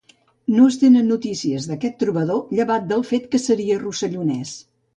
No 0.53 0.61
es 0.69 0.77
tenen 0.83 1.11
notícies 1.13 1.67
d'aquest 1.73 2.01
trobador 2.05 2.57
llevat 2.61 2.89
del 2.95 3.07
fet 3.13 3.31
que 3.35 3.43
seria 3.47 3.79
rossellonès. 3.87 4.59